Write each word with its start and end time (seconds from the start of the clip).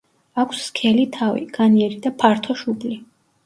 აქვს 0.43 0.61
სქელი 0.69 1.03
თავი, 1.19 1.45
განიერი 1.59 2.03
და 2.09 2.15
ფართო 2.25 2.61
შუბლი. 2.65 3.01